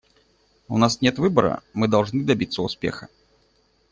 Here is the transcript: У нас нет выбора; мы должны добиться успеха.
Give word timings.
У 0.67 0.79
нас 0.79 0.99
нет 1.01 1.19
выбора; 1.19 1.61
мы 1.75 1.87
должны 1.87 2.23
добиться 2.25 2.63
успеха. 2.63 3.07